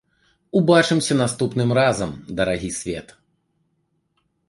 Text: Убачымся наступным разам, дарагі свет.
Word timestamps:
Убачымся 0.59 1.13
наступным 1.21 1.69
разам, 1.81 2.11
дарагі 2.41 2.71
свет. 2.83 3.17